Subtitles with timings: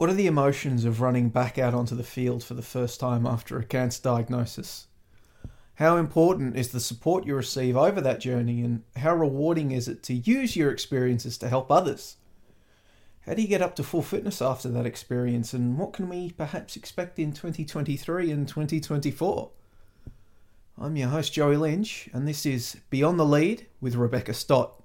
[0.00, 3.26] What are the emotions of running back out onto the field for the first time
[3.26, 4.86] after a cancer diagnosis?
[5.74, 10.02] How important is the support you receive over that journey, and how rewarding is it
[10.04, 12.16] to use your experiences to help others?
[13.26, 16.30] How do you get up to full fitness after that experience, and what can we
[16.30, 19.50] perhaps expect in 2023 and 2024?
[20.78, 24.79] I'm your host, Joey Lynch, and this is Beyond the Lead with Rebecca Stott.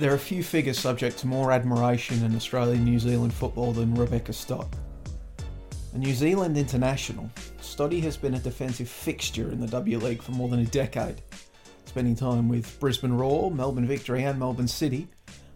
[0.00, 4.32] There are few figures subject to more admiration in Australian New Zealand football than Rebecca
[4.32, 4.66] Stott.
[5.92, 10.32] A New Zealand international, Stotty has been a defensive fixture in the W League for
[10.32, 11.20] more than a decade,
[11.84, 15.06] spending time with Brisbane Roar, Melbourne Victory, and Melbourne City,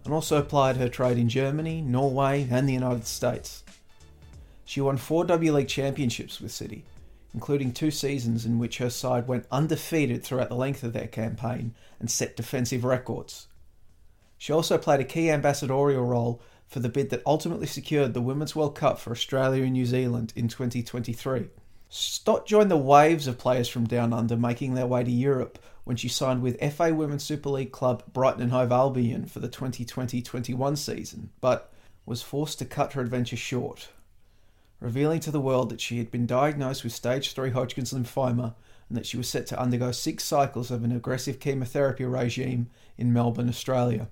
[0.04, 3.64] and also applied her trade in Germany, Norway, and the United States.
[4.66, 6.84] She won four W League championships with City,
[7.32, 11.74] including two seasons in which her side went undefeated throughout the length of their campaign
[11.98, 13.48] and set defensive records.
[14.38, 18.56] She also played a key ambassadorial role for the bid that ultimately secured the Women's
[18.56, 21.48] World Cup for Australia and New Zealand in 2023.
[21.88, 25.96] Stott joined the waves of players from Down Under making their way to Europe when
[25.96, 30.76] she signed with FA Women's Super League club Brighton and Hove Albion for the 2020-21
[30.76, 31.72] season, but
[32.04, 33.90] was forced to cut her adventure short,
[34.80, 38.54] revealing to the world that she had been diagnosed with stage 3 Hodgkin's lymphoma
[38.88, 43.12] and that she was set to undergo six cycles of an aggressive chemotherapy regime in
[43.12, 44.08] Melbourne, Australia.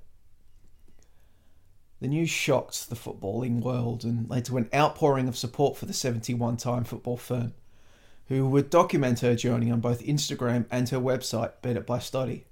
[2.02, 5.92] The news shocked the footballing world and led to an outpouring of support for the
[5.92, 7.54] 71 time Football Fern,
[8.26, 12.42] who would document her journey on both Instagram and her website, Beat by Stotty.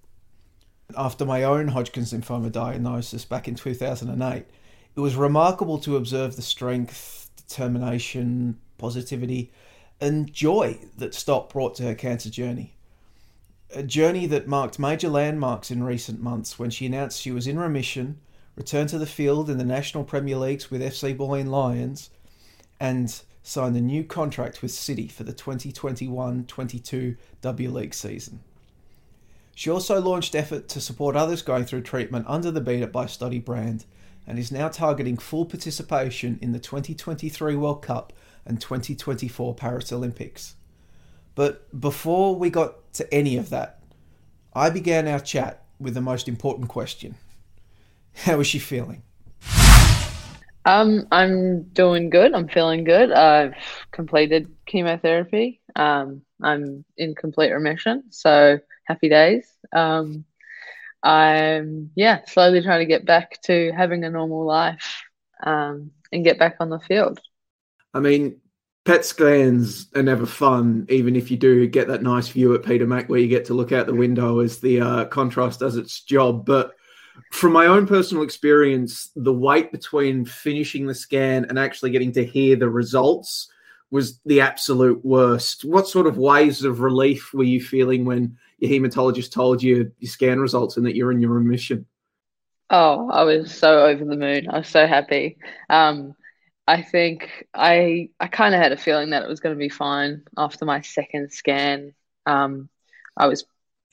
[0.96, 4.44] After my own Hodgkin's lymphoma diagnosis back in 2008,
[4.94, 9.50] it was remarkable to observe the strength, determination, positivity,
[10.00, 12.76] and joy that Stott brought to her cancer journey.
[13.74, 17.58] A journey that marked major landmarks in recent months when she announced she was in
[17.58, 18.20] remission
[18.60, 22.10] returned to the field in the National Premier Leagues with FC Bulleen Lions,
[22.78, 28.40] and signed a new contract with City for the 2021 22 W League season.
[29.54, 33.06] She also launched effort to support others going through treatment under the Beat It by
[33.06, 33.86] Stotty brand
[34.26, 38.12] and is now targeting full participation in the 2023 World Cup
[38.44, 40.54] and 2024 Paris Olympics.
[41.34, 43.82] But before we got to any of that,
[44.52, 47.14] I began our chat with the most important question.
[48.14, 49.02] How is she feeling?
[50.64, 52.34] Um, I'm doing good.
[52.34, 53.10] I'm feeling good.
[53.12, 53.54] I've
[53.92, 55.60] completed chemotherapy.
[55.74, 59.46] Um, I'm in complete remission, so happy days.
[59.72, 60.24] Um,
[61.02, 65.02] I'm yeah, slowly trying to get back to having a normal life
[65.42, 67.20] um, and get back on the field.
[67.94, 68.40] I mean,
[68.84, 72.86] PET scans are never fun, even if you do get that nice view at Peter
[72.86, 76.02] Mac where you get to look out the window as the uh, contrast does its
[76.02, 76.44] job.
[76.44, 76.74] But
[77.32, 82.24] from my own personal experience, the wait between finishing the scan and actually getting to
[82.24, 83.50] hear the results
[83.90, 85.64] was the absolute worst.
[85.64, 90.10] What sort of waves of relief were you feeling when your hematologist told you your
[90.10, 91.86] scan results and that you're in your remission?
[92.68, 94.48] Oh, I was so over the moon.
[94.48, 95.38] I was so happy.
[95.68, 96.14] Um,
[96.68, 99.68] I think I I kind of had a feeling that it was going to be
[99.68, 101.94] fine after my second scan.
[102.26, 102.68] Um,
[103.16, 103.44] I was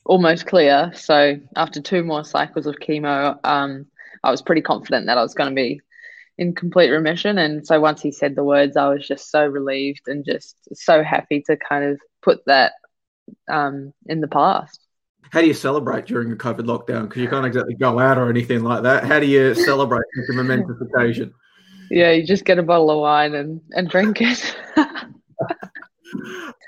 [0.08, 0.90] almost clear.
[0.94, 3.86] So after two more cycles of chemo, um,
[4.24, 5.80] I was pretty confident that I was going to be
[6.38, 7.38] in complete remission.
[7.38, 11.04] And so once he said the words, I was just so relieved and just so
[11.04, 12.72] happy to kind of put that
[13.48, 14.80] um, in the past.
[15.30, 17.02] How do you celebrate during a COVID lockdown?
[17.02, 19.04] Because you can't exactly go out or anything like that.
[19.04, 21.32] How do you celebrate such a momentous occasion?
[21.90, 24.54] Yeah, you just get a bottle of wine and, and drink it.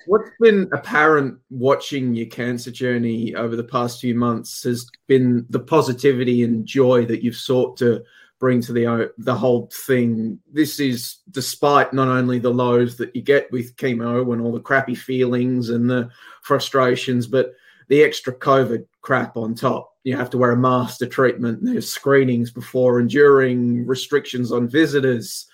[0.06, 5.60] What's been apparent watching your cancer journey over the past few months has been the
[5.60, 8.02] positivity and joy that you've sought to
[8.38, 10.40] bring to the uh, the whole thing.
[10.50, 14.60] This is despite not only the lows that you get with chemo and all the
[14.60, 16.08] crappy feelings and the
[16.42, 17.53] frustrations, but
[17.88, 19.94] the extra COVID crap on top.
[20.04, 21.60] You have to wear a mask to treatment.
[21.62, 25.46] There's screenings before and during, restrictions on visitors.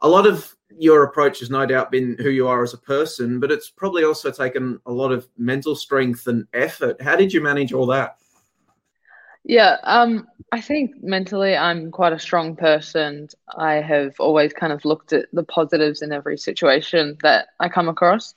[0.00, 3.40] A lot of your approach has no doubt been who you are as a person,
[3.40, 7.00] but it's probably also taken a lot of mental strength and effort.
[7.00, 8.16] How did you manage all that?
[9.44, 13.28] Yeah, um, I think mentally I'm quite a strong person.
[13.48, 17.88] I have always kind of looked at the positives in every situation that I come
[17.88, 18.34] across.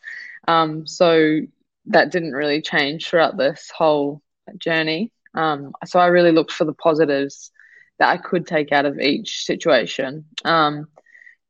[0.47, 1.41] Um, so
[1.87, 4.21] that didn't really change throughout this whole
[4.57, 5.11] journey.
[5.33, 7.51] Um, so I really looked for the positives
[7.99, 10.25] that I could take out of each situation.
[10.45, 10.87] Um,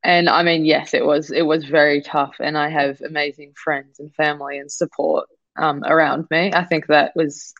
[0.04, 3.98] and I mean, yes, it was it was very tough, and I have amazing friends
[3.98, 6.52] and family and support um, around me.
[6.52, 7.54] I think that was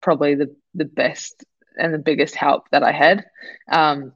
[0.00, 1.44] probably the, the best
[1.76, 3.24] and the biggest help that I had
[3.70, 4.12] um,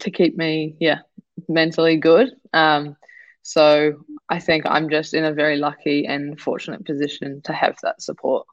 [0.00, 1.00] to keep me, yeah,
[1.48, 2.30] mentally good.
[2.52, 2.96] Um,
[3.42, 8.00] so I think I'm just in a very lucky and fortunate position to have that
[8.00, 8.46] support.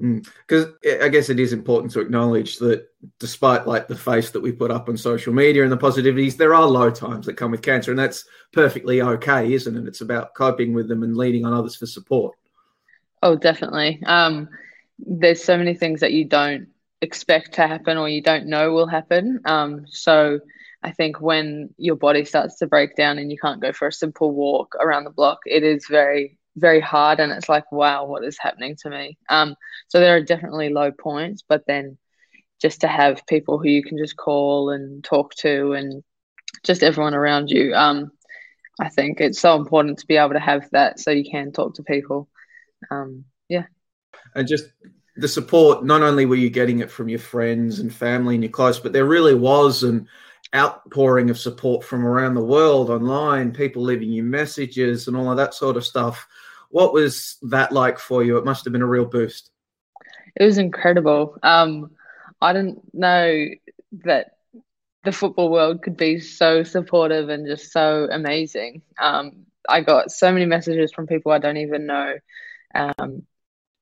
[0.00, 1.02] Because mm.
[1.02, 2.88] I guess it is important to acknowledge that
[3.18, 6.54] despite like the face that we put up on social media and the positivities, there
[6.54, 9.86] are low times that come with cancer, and that's perfectly okay, isn't it?
[9.86, 12.36] It's about coping with them and leaning on others for support.
[13.22, 14.02] Oh, definitely.
[14.06, 14.48] Um,
[14.98, 16.68] there's so many things that you don't
[17.02, 19.40] expect to happen or you don't know will happen.
[19.44, 20.40] Um, so
[20.82, 23.92] I think when your body starts to break down and you can't go for a
[23.92, 28.24] simple walk around the block, it is very very hard and it's like wow what
[28.24, 29.16] is happening to me?
[29.28, 29.54] Um
[29.88, 31.96] so there are definitely low points but then
[32.60, 36.02] just to have people who you can just call and talk to and
[36.64, 38.10] just everyone around you um
[38.80, 41.74] i think it's so important to be able to have that so you can talk
[41.74, 42.28] to people.
[42.90, 43.64] Um yeah.
[44.34, 44.66] And just
[45.16, 48.50] the support not only were you getting it from your friends and family and your
[48.50, 50.08] close but there really was an
[50.54, 55.36] outpouring of support from around the world online people leaving you messages and all of
[55.36, 56.26] that sort of stuff
[56.70, 58.38] what was that like for you?
[58.38, 59.50] It must have been a real boost.
[60.36, 61.36] It was incredible.
[61.42, 61.90] Um,
[62.40, 63.46] I didn't know
[64.04, 64.30] that
[65.04, 68.82] the football world could be so supportive and just so amazing.
[68.98, 72.14] Um, I got so many messages from people I don't even know.
[72.74, 73.22] Um,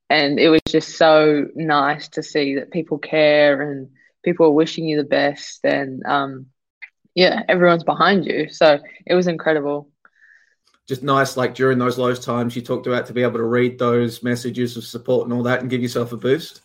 [0.08, 3.90] and it was just so nice to see that people care and
[4.24, 5.60] people are wishing you the best.
[5.64, 6.46] And um,
[7.18, 8.48] yeah, everyone's behind you.
[8.48, 9.90] So it was incredible
[10.88, 13.78] just nice, like during those low times you talked about to be able to read
[13.78, 16.62] those messages of support and all that and give yourself a boost?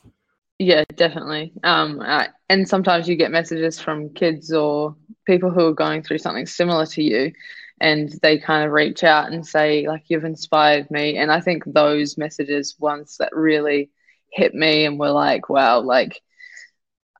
[0.59, 1.51] Yeah, definitely.
[1.63, 4.95] Um, uh, and sometimes you get messages from kids or
[5.27, 7.33] people who are going through something similar to you,
[7.81, 11.17] and they kind of reach out and say, like, you've inspired me.
[11.17, 13.89] And I think those messages, ones that really
[14.31, 16.21] hit me and were like, wow, like,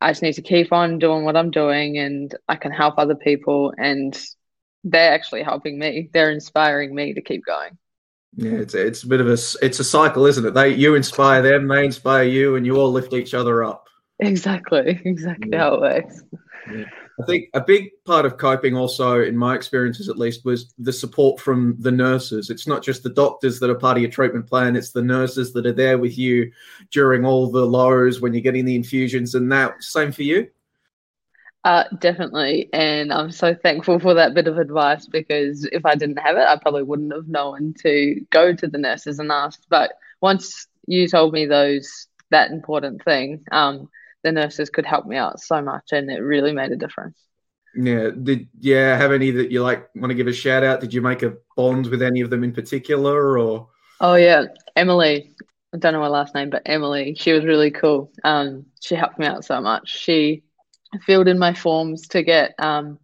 [0.03, 3.15] I just need to keep on doing what I'm doing and I can help other
[3.15, 3.73] people.
[3.77, 4.19] And
[4.83, 6.09] they're actually helping me.
[6.11, 7.77] They're inspiring me to keep going.
[8.35, 10.53] Yeah, it's a, it's a bit of a it's a cycle, isn't it?
[10.55, 13.87] They you inspire them, they inspire you, and you all lift each other up.
[14.19, 15.57] Exactly, exactly yeah.
[15.59, 16.23] how it works.
[16.71, 16.85] Yeah.
[17.21, 20.93] I think a big part of coping, also in my experiences at least, was the
[20.93, 22.49] support from the nurses.
[22.49, 25.53] It's not just the doctors that are part of your treatment plan; it's the nurses
[25.53, 26.51] that are there with you
[26.91, 30.49] during all the lows when you're getting the infusions, and that same for you.
[31.63, 32.69] Uh, definitely.
[32.73, 36.45] And I'm so thankful for that bit of advice because if I didn't have it,
[36.45, 39.61] I probably wouldn't have known to go to the nurses and ask.
[39.69, 43.89] But once you told me those, that important thing, um,
[44.23, 47.17] the nurses could help me out so much and it really made a difference.
[47.75, 48.09] Yeah.
[48.11, 50.79] Did yeah have any that you like want to give a shout out?
[50.79, 53.69] Did you make a bond with any of them in particular or?
[53.99, 55.35] Oh yeah, Emily.
[55.73, 57.15] I don't know her last name, but Emily.
[57.19, 58.11] She was really cool.
[58.23, 59.89] Um, she helped me out so much.
[59.89, 60.43] She
[61.05, 62.99] filled in my forms to get um,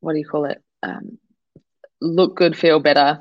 [0.00, 0.62] what do you call it?
[0.82, 1.18] Um,
[2.00, 3.20] look good, feel better.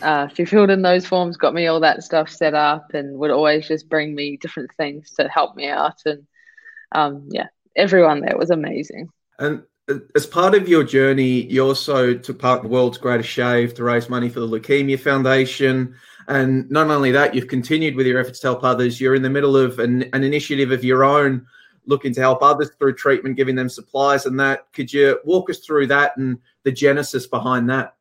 [0.00, 3.30] Uh, she filled in those forms, got me all that stuff set up, and would
[3.30, 6.00] always just bring me different things to help me out.
[6.04, 6.26] And
[6.92, 9.10] um, yeah, everyone there was amazing.
[9.38, 9.62] And
[10.14, 13.84] as part of your journey, you also took part in the World's Greatest Shave to
[13.84, 15.94] raise money for the Leukemia Foundation.
[16.28, 19.00] And not only that, you've continued with your efforts to help others.
[19.00, 21.46] You're in the middle of an, an initiative of your own
[21.86, 24.72] looking to help others through treatment, giving them supplies and that.
[24.72, 27.94] Could you walk us through that and the genesis behind that?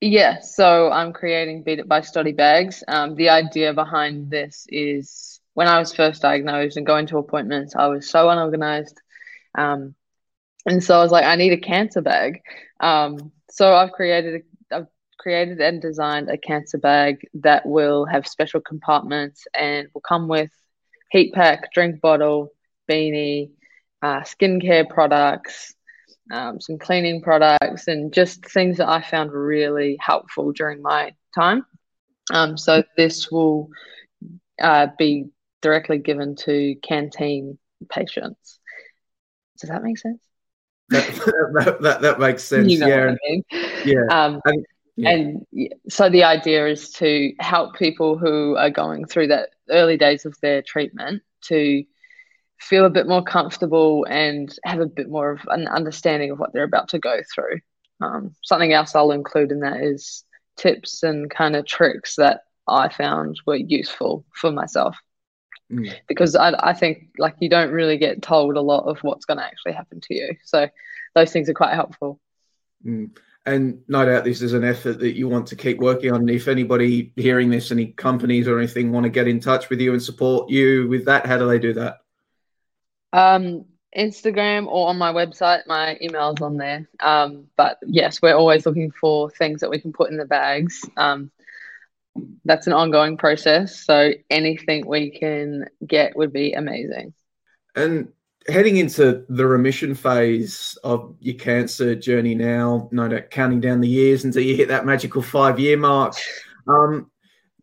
[0.00, 2.84] Yeah, so I'm creating Beat It by Stotty Bags.
[2.86, 7.74] Um, the idea behind this is when I was first diagnosed and going to appointments,
[7.74, 9.00] I was so unorganized.
[9.56, 9.96] Um,
[10.66, 12.42] and so I was like, I need a cancer bag.
[12.78, 14.86] Um, so I've created a, I've
[15.18, 20.50] created and designed a cancer bag that will have special compartments and will come with
[21.10, 22.52] heat pack, drink bottle,
[22.88, 23.50] beanie,
[24.00, 25.74] uh, skincare products,
[26.32, 31.64] um, some cleaning products, and just things that I found really helpful during my time.
[32.32, 33.70] Um, so this will
[34.60, 35.26] uh, be
[35.62, 37.58] directly given to canteen
[37.88, 38.60] patients.
[39.60, 40.22] Does that make sense?
[40.90, 42.70] that, that, that, makes sense.
[42.70, 43.10] You know yeah.
[43.10, 43.44] I mean?
[43.84, 44.04] Yeah.
[44.10, 44.66] Um, and,
[44.96, 45.10] yeah.
[45.10, 45.46] and
[45.88, 50.34] so the idea is to help people who are going through that early days of
[50.40, 51.84] their treatment to
[52.60, 56.52] feel a bit more comfortable and have a bit more of an understanding of what
[56.52, 57.60] they're about to go through.
[58.00, 60.24] Um, something else I'll include in that is
[60.56, 64.96] tips and kind of tricks that I found were useful for myself.
[65.72, 65.94] Mm.
[66.08, 69.38] Because I, I think like you don't really get told a lot of what's going
[69.38, 70.36] to actually happen to you.
[70.44, 70.68] So
[71.14, 72.20] those things are quite helpful.
[72.84, 73.16] Mm.
[73.46, 76.28] And no doubt this is an effort that you want to keep working on.
[76.28, 79.92] If anybody hearing this, any companies or anything want to get in touch with you
[79.92, 81.98] and support you with that, how do they do that?
[83.12, 83.64] Um,
[83.96, 85.66] Instagram or on my website.
[85.66, 86.88] My email's on there.
[87.00, 90.84] Um, but yes, we're always looking for things that we can put in the bags.
[90.96, 91.30] Um,
[92.44, 93.84] that's an ongoing process.
[93.84, 97.14] So anything we can get would be amazing.
[97.74, 98.08] And
[98.48, 103.88] heading into the remission phase of your cancer journey now, no doubt counting down the
[103.88, 106.14] years until you hit that magical five year mark.
[106.66, 107.10] Um,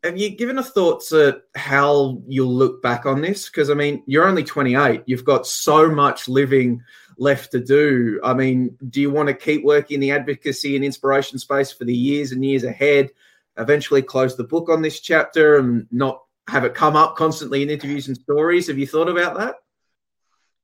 [0.06, 3.50] have you given a thought to how you'll look back on this?
[3.50, 5.02] Because I mean, you're only 28.
[5.08, 6.82] You've got so much living
[7.18, 8.20] left to do.
[8.24, 11.86] I mean, do you want to keep working in the advocacy and inspiration space for
[11.86, 13.10] the years and years ahead?
[13.58, 17.72] Eventually, close the book on this chapter and not have it come up constantly in
[17.72, 18.68] interviews and stories.
[18.68, 19.56] Have you thought about that?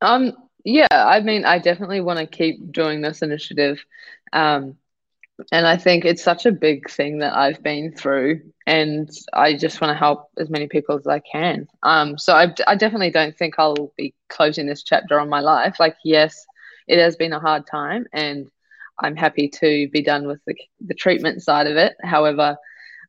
[0.01, 0.33] Um,
[0.63, 3.83] yeah, I mean, I definitely want to keep doing this initiative.
[4.33, 4.77] Um,
[5.51, 9.81] and I think it's such a big thing that I've been through, and I just
[9.81, 11.67] want to help as many people as I can.
[11.83, 15.79] Um, so I, I definitely don't think I'll be closing this chapter on my life.
[15.79, 16.45] Like, yes,
[16.87, 18.49] it has been a hard time, and
[18.99, 20.55] I'm happy to be done with the,
[20.85, 21.95] the treatment side of it.
[22.03, 22.57] However,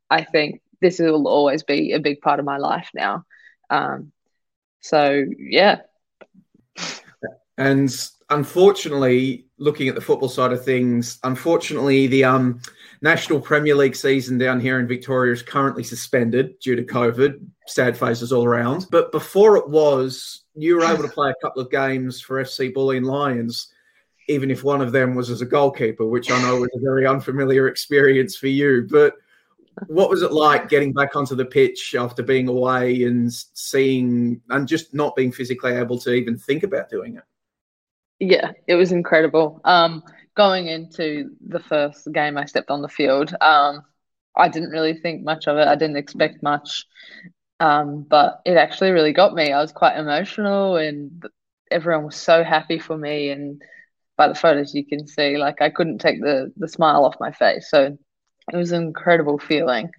[0.08, 3.24] I think this will always be a big part of my life now.
[3.70, 4.12] Um,
[4.80, 5.80] so yeah,
[7.56, 7.90] and
[8.32, 12.60] unfortunately, looking at the football side of things, unfortunately, the um,
[13.00, 17.44] National Premier League season down here in Victoria is currently suspended due to COVID.
[17.66, 18.86] Sad faces all around.
[18.90, 22.72] But before it was, you were able to play a couple of games for FC
[22.72, 23.68] Bulleen Lions,
[24.28, 27.06] even if one of them was as a goalkeeper, which I know was a very
[27.06, 28.86] unfamiliar experience for you.
[28.90, 29.14] But
[29.86, 34.68] what was it like getting back onto the pitch after being away and seeing and
[34.68, 37.22] just not being physically able to even think about doing it?
[38.22, 39.60] Yeah, it was incredible.
[39.64, 40.04] Um,
[40.36, 43.34] going into the first game, I stepped on the field.
[43.40, 43.82] Um,
[44.36, 45.66] I didn't really think much of it.
[45.68, 46.86] I didn't expect much,
[47.60, 49.52] um, but it actually really got me.
[49.52, 51.22] I was quite emotional, and
[51.70, 53.30] everyone was so happy for me.
[53.30, 53.62] And
[54.18, 57.32] by the photos, you can see like I couldn't take the the smile off my
[57.32, 57.70] face.
[57.70, 57.98] So
[58.52, 59.90] it was an incredible feeling.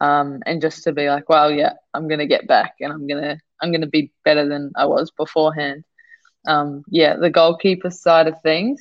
[0.00, 3.38] Um, and just to be like, wow, yeah, I'm gonna get back, and I'm gonna
[3.62, 5.84] I'm gonna be better than I was beforehand.
[6.48, 8.80] Um, yeah, the goalkeeper side of things,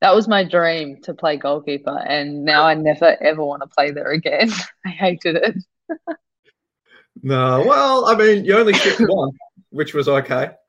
[0.00, 3.90] that was my dream to play goalkeeper, and now I never ever want to play
[3.90, 4.50] there again.
[4.86, 5.54] I hated it.
[7.22, 9.32] no, well, I mean, you only shipped one,
[9.70, 10.50] which was okay.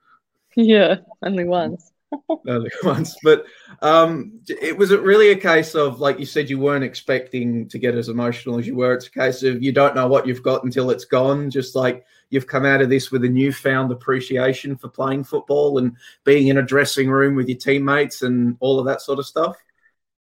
[0.58, 1.94] Yeah, only once.
[2.48, 3.46] only once, but
[3.82, 7.96] um, it was really a case of, like you said, you weren't expecting to get
[7.96, 8.94] as emotional as you were.
[8.94, 11.50] It's a case of you don't know what you've got until it's gone.
[11.50, 15.96] Just like you've come out of this with a newfound appreciation for playing football and
[16.24, 19.56] being in a dressing room with your teammates and all of that sort of stuff.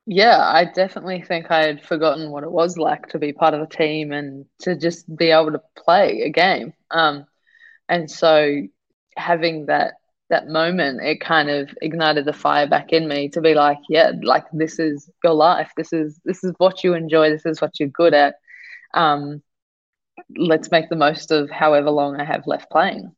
[0.08, 3.60] Yeah, I definitely think I had forgotten what it was like to be part of
[3.60, 6.74] a team and to just be able to play a game.
[6.92, 7.26] Um,
[7.88, 8.62] and so
[9.16, 9.94] having that
[10.28, 14.12] that moment, it kind of ignited the fire back in me to be like, yeah,
[14.22, 15.70] like this is your life.
[15.76, 17.30] This is this is what you enjoy.
[17.30, 18.34] This is what you're good at.
[18.94, 19.42] Um,
[20.36, 23.14] let's make the most of however long I have left playing.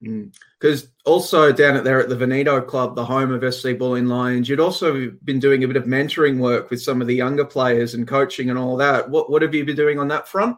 [0.00, 0.88] Because mm.
[1.04, 4.60] also down at there at the Veneto Club, the home of FC Bulleen Lions, you'd
[4.60, 8.06] also been doing a bit of mentoring work with some of the younger players and
[8.06, 9.10] coaching and all that.
[9.10, 10.56] What what have you been doing on that front?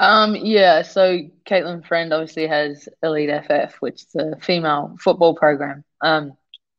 [0.00, 5.84] Um, yeah, so Caitlin Friend obviously has Elite FF, which is a female football program.
[6.00, 6.32] Um,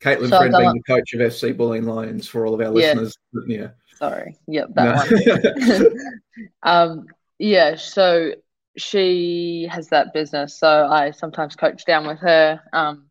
[0.04, 2.94] Caitlin so Friend being the coach of FC Bulleen Lions for all of our yeah.
[2.94, 3.18] listeners.
[3.46, 3.68] Yeah.
[3.96, 4.36] Sorry.
[4.48, 5.84] Yep, that no.
[5.84, 5.94] one.
[6.64, 7.06] um,
[7.38, 8.32] yeah, so
[8.76, 10.58] she has that business.
[10.58, 12.60] So I sometimes coach down with her.
[12.74, 13.06] Um,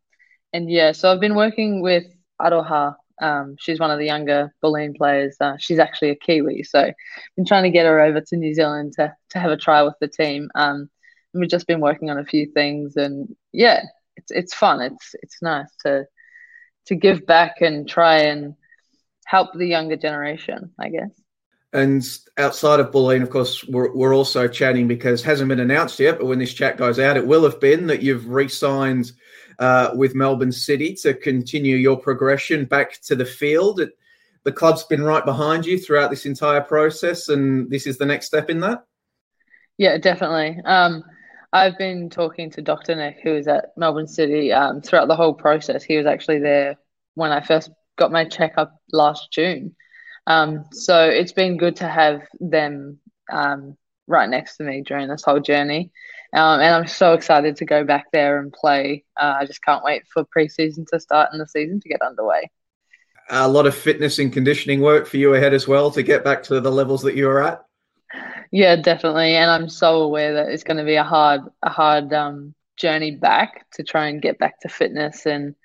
[0.51, 2.03] and yeah, so I've been working with
[2.41, 5.37] Aroha um, she's one of the younger Bulleen players.
[5.39, 6.95] Uh, she's actually a Kiwi, so I've
[7.35, 9.95] been trying to get her over to New Zealand to to have a try with
[10.01, 10.49] the team.
[10.55, 10.89] Um,
[11.33, 13.83] and we've just been working on a few things, and yeah,
[14.17, 14.81] it's it's fun.
[14.81, 16.05] It's it's nice to
[16.87, 18.55] to give back and try and
[19.25, 21.11] help the younger generation, I guess.
[21.73, 22.03] And
[22.37, 26.25] outside of Bulleen, of course, we're, we're also chatting because hasn't been announced yet, but
[26.25, 29.13] when this chat goes out, it will have been that you've re-signed
[29.61, 33.79] uh, with Melbourne City to continue your progression back to the field.
[33.79, 33.97] It,
[34.43, 38.25] the club's been right behind you throughout this entire process, and this is the next
[38.25, 38.83] step in that.
[39.77, 40.59] Yeah, definitely.
[40.65, 41.03] Um,
[41.53, 42.95] I've been talking to Dr.
[42.95, 45.83] Nick, who is at Melbourne City, um, throughout the whole process.
[45.83, 46.77] He was actually there
[47.13, 49.75] when I first got my checkup last June.
[50.25, 52.99] Um, so it's been good to have them
[53.31, 53.77] um,
[54.07, 55.91] right next to me during this whole journey.
[56.33, 59.03] Um, and I'm so excited to go back there and play.
[59.19, 62.49] Uh, I just can't wait for preseason to start and the season to get underway.
[63.29, 66.43] a lot of fitness and conditioning work for you ahead as well to get back
[66.43, 67.63] to the levels that you were at.
[68.51, 72.11] Yeah, definitely, and I'm so aware that it's going to be a hard, a hard
[72.11, 75.55] um, journey back to try and get back to fitness and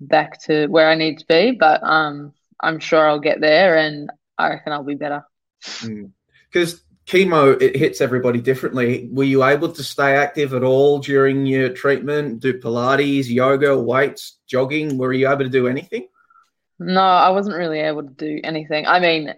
[0.00, 1.50] back to where I need to be.
[1.52, 5.24] But um, I'm sure I'll get there, and I reckon I'll be better.
[5.60, 6.80] Because mm.
[7.06, 9.08] Chemo, it hits everybody differently.
[9.12, 12.40] Were you able to stay active at all during your treatment?
[12.40, 14.98] Do Pilates, yoga, weights, jogging?
[14.98, 16.08] Were you able to do anything?
[16.78, 18.86] No, I wasn't really able to do anything.
[18.86, 19.34] I mean,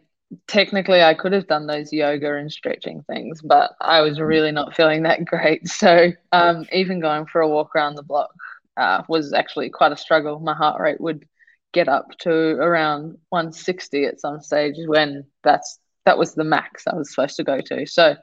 [0.46, 4.26] technically, I could have done those yoga and stretching things, but I was mm.
[4.26, 5.68] really not feeling that great.
[5.68, 8.30] So, um, even going for a walk around the block
[8.76, 10.38] uh, was actually quite a struggle.
[10.40, 11.26] My heart rate would
[11.72, 16.94] get up to around 160 at some stage when that's that was the max I
[16.94, 17.86] was supposed to go to.
[17.86, 18.16] So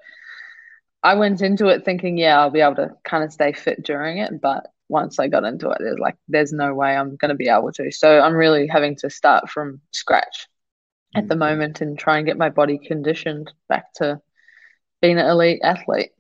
[1.04, 4.20] I went into it thinking, yeah, I'll be able to kind of stay fit during
[4.20, 7.36] it, but once I got into it, there's like there's no way I'm going to
[7.36, 7.92] be able to.
[7.92, 10.48] So I'm really having to start from scratch
[11.16, 11.40] at the mm.
[11.40, 14.22] moment and try and get my body conditioned back to
[15.02, 16.12] being an elite athlete.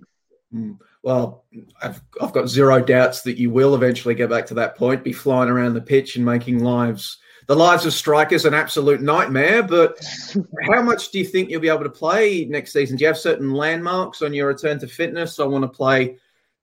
[0.53, 0.79] Mm.
[1.03, 1.45] Well,
[1.81, 5.13] I've, I've got zero doubts that you will eventually get back to that point, be
[5.13, 9.63] flying around the pitch and making lives the lives of strikers an absolute nightmare.
[9.63, 9.97] But
[10.69, 12.97] how much do you think you'll be able to play next season?
[12.97, 15.39] Do you have certain landmarks on your return to fitness?
[15.39, 16.17] I want to play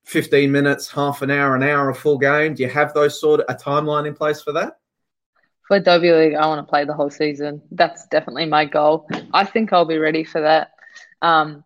[0.04, 2.54] 15 minutes, half an hour, an hour, a full game.
[2.54, 4.78] Do you have those sort of a timeline in place for that?
[5.66, 7.60] For W League, I want to play the whole season.
[7.70, 9.06] That's definitely my goal.
[9.34, 10.70] I think I'll be ready for that.
[11.20, 11.62] Um,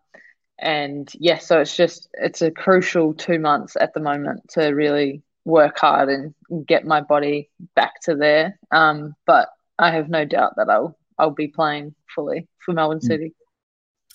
[0.59, 5.23] and yeah, so it's just it's a crucial two months at the moment to really
[5.45, 6.35] work hard and
[6.67, 8.59] get my body back to there.
[8.71, 13.05] Um, but I have no doubt that I'll I'll be playing fully for Melbourne mm.
[13.05, 13.35] City.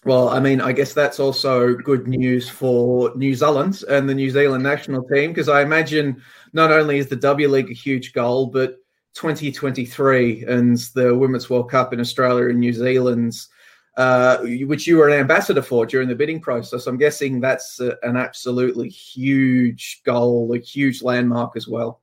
[0.05, 4.29] Well, I mean, I guess that's also good news for New Zealand and the New
[4.29, 6.21] Zealand national team because I imagine
[6.53, 8.77] not only is the W League a huge goal, but
[9.15, 13.49] 2023 and the Women's World Cup in Australia and New Zealand's
[13.97, 16.85] uh, which you were an ambassador for during the bidding process.
[16.85, 22.01] I'm guessing that's a, an absolutely huge goal, a huge landmark as well.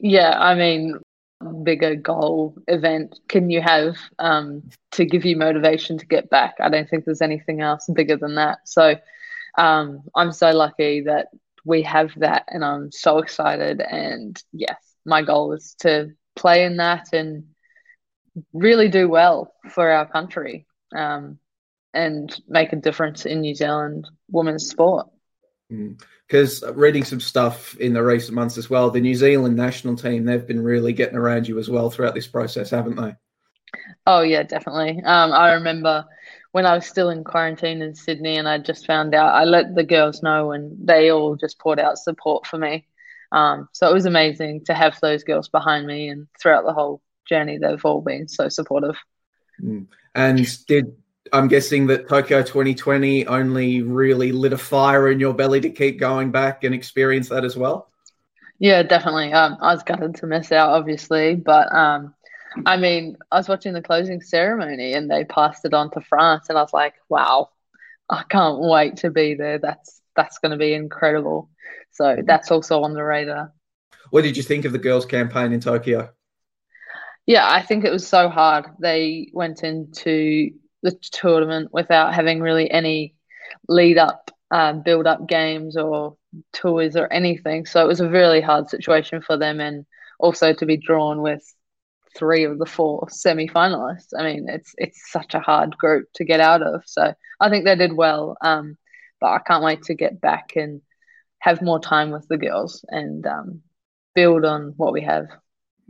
[0.00, 0.96] Yeah, I mean,
[1.64, 6.54] bigger goal event can you have um, to give you motivation to get back?
[6.60, 8.60] I don't think there's anything else bigger than that.
[8.64, 8.96] So
[9.58, 11.28] um, I'm so lucky that
[11.64, 13.82] we have that, and I'm so excited.
[13.82, 17.44] And yes, my goal is to play in that and
[18.54, 21.38] really do well for our country um,
[21.94, 25.08] and make a difference in New Zealand women's sport.
[25.68, 26.76] Because mm.
[26.76, 30.46] reading some stuff in the recent months as well, the New Zealand national team, they've
[30.46, 33.14] been really getting around you as well throughout this process, haven't they?
[34.06, 35.02] Oh, yeah, definitely.
[35.02, 36.04] Um, I remember
[36.52, 39.74] when I was still in quarantine in Sydney and I just found out, I let
[39.74, 42.86] the girls know and they all just poured out support for me.
[43.32, 47.00] Um, so it was amazing to have those girls behind me and throughout the whole
[47.26, 48.96] journey, they've all been so supportive.
[49.62, 49.86] Mm.
[50.14, 50.94] And did
[51.32, 55.98] I'm guessing that Tokyo 2020 only really lit a fire in your belly to keep
[55.98, 57.90] going back and experience that as well?
[58.58, 59.32] Yeah, definitely.
[59.32, 62.14] Um, I was gutted to miss out, obviously, but um,
[62.66, 66.48] I mean, I was watching the closing ceremony and they passed it on to France,
[66.48, 67.48] and I was like, wow,
[68.10, 69.58] I can't wait to be there.
[69.58, 71.48] That's that's going to be incredible.
[71.92, 73.52] So that's also on the radar.
[74.10, 76.10] What did you think of the girls' campaign in Tokyo?
[77.26, 78.66] Yeah, I think it was so hard.
[78.80, 80.50] They went into
[80.82, 83.14] the tournament without having really any
[83.68, 86.16] lead up, um, build up games or
[86.52, 87.66] tours or anything.
[87.66, 89.86] So it was a really hard situation for them, and
[90.18, 91.42] also to be drawn with
[92.16, 94.12] three of the four semi finalists.
[94.18, 96.82] I mean, it's it's such a hard group to get out of.
[96.86, 98.36] So I think they did well.
[98.42, 98.76] Um,
[99.20, 100.82] but I can't wait to get back and
[101.40, 103.62] have more time with the girls and um,
[104.14, 105.26] build on what we have.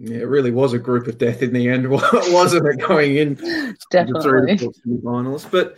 [0.05, 2.88] Yeah, it really was a group of death in the end, wasn't it?
[2.88, 3.35] Going in
[3.93, 4.57] Definitely.
[4.59, 5.77] through the finals, but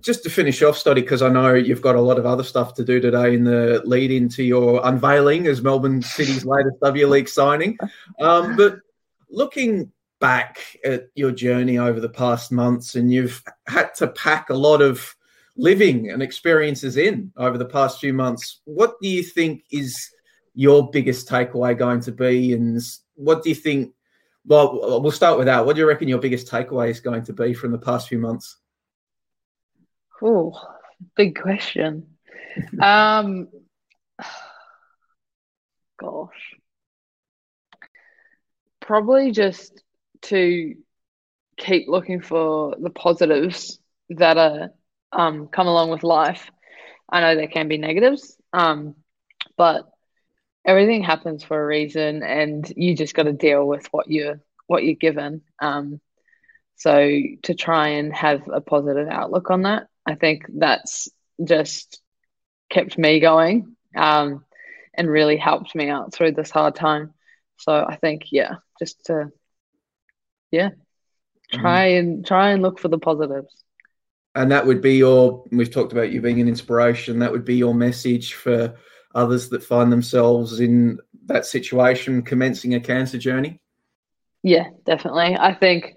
[0.00, 2.72] just to finish off, Stotty, because I know you've got a lot of other stuff
[2.76, 7.28] to do today in the lead into your unveiling as Melbourne City's latest W League
[7.28, 7.76] signing.
[8.18, 8.78] Um, but
[9.28, 14.54] looking back at your journey over the past months, and you've had to pack a
[14.54, 15.14] lot of
[15.58, 18.62] living and experiences in over the past few months.
[18.64, 20.10] What do you think is
[20.54, 22.80] your biggest takeaway going to be, and
[23.20, 23.94] what do you think?
[24.46, 25.66] Well, we'll start with that.
[25.66, 28.18] What do you reckon your biggest takeaway is going to be from the past few
[28.18, 28.56] months?
[30.22, 30.58] Oh,
[31.14, 32.06] big question.
[32.82, 33.48] um,
[35.98, 36.56] gosh,
[38.80, 39.82] probably just
[40.22, 40.74] to
[41.56, 43.78] keep looking for the positives
[44.10, 44.70] that are
[45.12, 46.50] um, come along with life.
[47.08, 48.94] I know there can be negatives, um,
[49.56, 49.89] but
[50.64, 54.84] everything happens for a reason and you just got to deal with what you're what
[54.84, 55.42] you're given.
[55.60, 56.00] Um,
[56.76, 61.08] so to try and have a positive outlook on that, I think that's
[61.42, 62.00] just
[62.70, 64.44] kept me going um,
[64.94, 67.12] and really helped me out through this hard time.
[67.58, 69.30] So I think, yeah, just to,
[70.50, 70.70] yeah,
[71.52, 71.98] try mm.
[71.98, 73.54] and try and look for the positives.
[74.34, 75.44] And that would be your.
[75.50, 77.18] We've talked about you being an inspiration.
[77.18, 78.76] That would be your message for
[79.14, 83.60] others that find themselves in that situation, commencing a cancer journey.
[84.42, 85.36] Yeah, definitely.
[85.38, 85.96] I think,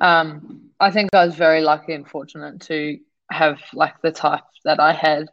[0.00, 2.98] um, I think I was very lucky and fortunate to
[3.30, 5.28] have like the type that I had,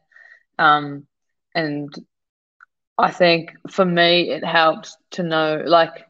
[0.57, 1.07] um,
[1.55, 1.93] and
[2.97, 6.05] I think for me it helped to know like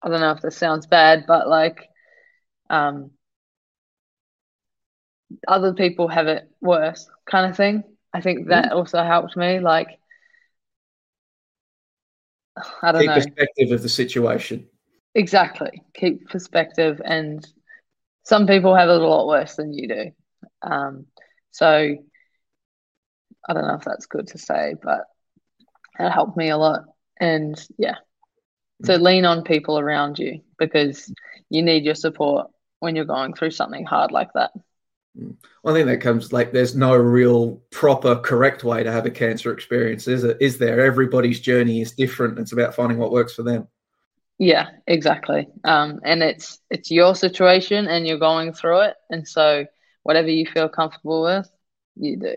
[0.00, 1.88] I don't know if this sounds bad, but like
[2.70, 3.10] um,
[5.46, 7.84] other people have it worse, kind of thing.
[8.12, 8.76] I think that mm-hmm.
[8.76, 9.60] also helped me.
[9.60, 9.98] Like
[12.82, 14.66] I don't Keep know perspective of the situation.
[15.14, 15.82] Exactly.
[15.94, 17.46] Keep perspective, and
[18.24, 20.10] some people have it a lot worse than you do.
[20.62, 21.06] Um,
[21.50, 21.96] so
[23.48, 25.04] I don't know if that's good to say, but
[25.98, 26.82] it helped me a lot.
[27.18, 27.96] And yeah,
[28.84, 29.02] so mm.
[29.02, 31.12] lean on people around you because
[31.50, 32.48] you need your support
[32.80, 34.52] when you're going through something hard like that.
[35.64, 39.52] I think that comes like there's no real proper correct way to have a cancer
[39.52, 40.36] experience, is it?
[40.40, 40.84] Is there?
[40.84, 42.38] Everybody's journey is different.
[42.38, 43.68] It's about finding what works for them.
[44.38, 45.48] Yeah, exactly.
[45.64, 49.66] Um, and it's it's your situation, and you're going through it, and so
[50.04, 51.50] whatever you feel comfortable with,
[51.96, 52.34] you do.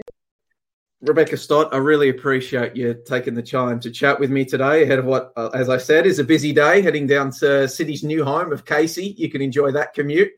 [1.02, 5.00] Rebecca Stott, I really appreciate you taking the time to chat with me today ahead
[5.00, 8.24] of what, uh, as I said, is a busy day heading down to City's new
[8.24, 9.16] home of Casey.
[9.18, 10.32] You can enjoy that commute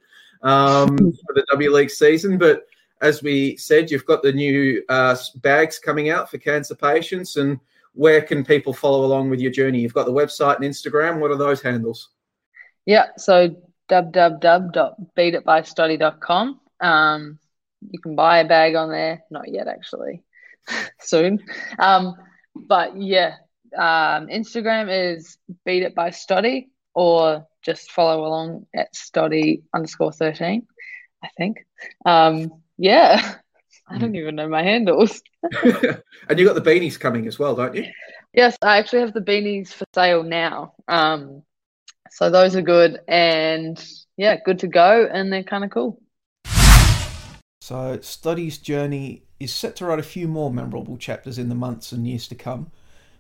[0.44, 2.38] um, for the W League season.
[2.38, 2.68] But
[3.02, 7.38] as we said, you've got the new uh, bags coming out for cancer patients.
[7.38, 7.60] And
[7.94, 9.80] where can people follow along with your journey?
[9.80, 11.20] You've got the website and Instagram.
[11.20, 12.10] What are those handles?
[12.86, 13.56] Yeah, so
[13.90, 16.60] www.beatitbystotty.com.
[16.80, 17.40] Um,
[17.90, 19.24] you can buy a bag on there.
[19.30, 20.24] Not yet, actually.
[21.00, 21.44] soon.
[21.80, 22.16] Um,
[22.56, 23.36] but yeah,
[23.78, 30.68] um, Instagram is beat it by Stotty or just follow along at Stotty underscore 13,
[31.24, 31.66] I think.
[32.06, 33.36] Um, yeah,
[33.88, 35.22] I don't even know my handles.
[35.64, 37.86] and you got the beanies coming as well, don't you?
[38.34, 40.74] Yes, I actually have the beanies for sale now.
[40.88, 41.44] Um,
[42.12, 43.84] so those are good and
[44.18, 46.00] yeah, good to go and they're kind of cool.
[47.62, 51.92] So, Stotty's journey is set to write a few more memorable chapters in the months
[51.92, 52.72] and years to come,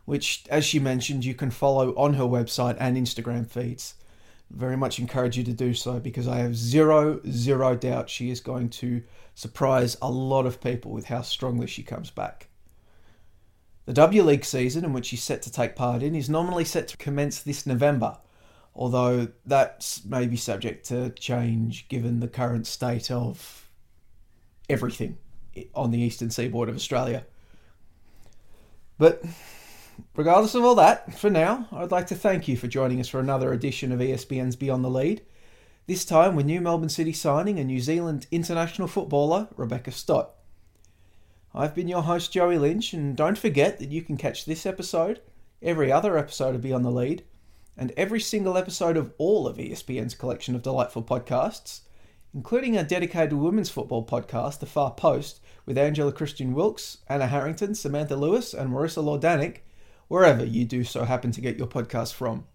[0.06, 3.96] which, as she mentioned, you can follow on her website and Instagram feeds.
[4.50, 8.40] Very much encourage you to do so because I have zero, zero doubt she is
[8.40, 9.02] going to
[9.34, 12.50] surprise a lot of people with how strongly she comes back.
[13.86, 16.88] The W League season, in which she's set to take part in, is nominally set
[16.90, 18.18] to commence this November,
[18.76, 23.70] although that may be subject to change given the current state of
[24.70, 25.18] everything
[25.76, 27.26] on the eastern seaboard of Australia.
[28.98, 29.24] But
[30.16, 33.20] regardless of all that, for now, I'd like to thank you for joining us for
[33.20, 35.22] another edition of ESPN's Beyond the Lead.
[35.88, 40.36] This time with New Melbourne City signing a New Zealand international footballer, Rebecca Stott.
[41.54, 45.22] I've been your host, Joey Lynch, and don't forget that you can catch this episode,
[45.62, 47.24] every other episode of Beyond the Lead,
[47.78, 51.82] and every single episode of all of ESPN's collection of delightful podcasts
[52.34, 57.76] including our dedicated women's football podcast, The Far Post, with Angela Christian Wilkes, Anna Harrington,
[57.76, 59.60] Samantha Lewis, and Marissa Lordanic,
[60.08, 62.46] wherever you do so happen to get your podcast from.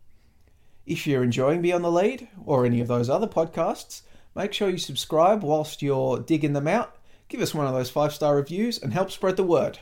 [0.87, 4.03] If you're enjoying Beyond the Lead or any of those other podcasts,
[4.35, 6.97] make sure you subscribe whilst you're digging them out.
[7.29, 9.81] Give us one of those five star reviews and help spread the word.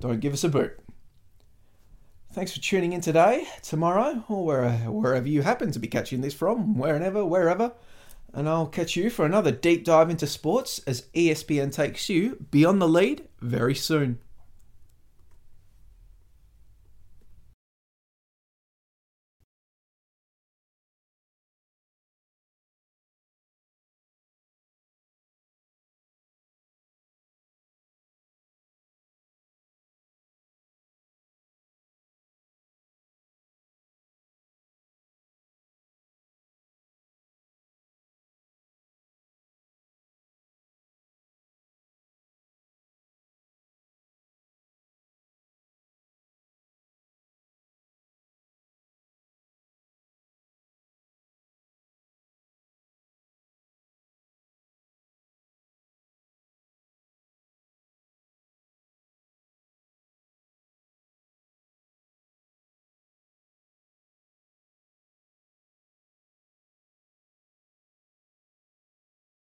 [0.00, 0.78] Don't give us a boot.
[2.32, 6.78] Thanks for tuning in today, tomorrow, or wherever you happen to be catching this from,
[6.78, 7.72] wherever, wherever
[8.34, 12.80] and I'll catch you for another deep dive into sports as ESPN takes you beyond
[12.80, 14.20] the lead very soon.